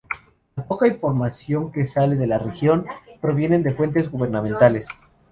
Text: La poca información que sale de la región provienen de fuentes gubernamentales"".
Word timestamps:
La 0.55 0.65
poca 0.65 0.87
información 0.87 1.71
que 1.71 1.85
sale 1.85 2.15
de 2.15 2.25
la 2.25 2.39
región 2.39 2.87
provienen 3.21 3.61
de 3.61 3.71
fuentes 3.71 4.09
gubernamentales"". 4.09 4.87